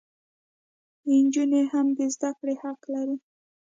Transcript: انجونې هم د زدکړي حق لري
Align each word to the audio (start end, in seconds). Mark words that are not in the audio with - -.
انجونې 1.11 1.61
هم 1.71 1.87
د 1.97 1.99
زدکړي 2.13 2.55
حق 2.63 2.81
لري 2.93 3.17